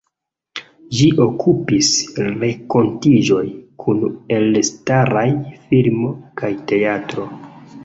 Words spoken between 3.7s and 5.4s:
kun elstaraj